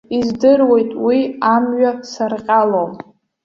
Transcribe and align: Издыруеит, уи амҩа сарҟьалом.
Издыруеит, 0.17 0.91
уи 1.05 1.19
амҩа 1.53 1.91
сарҟьалом. 2.11 2.91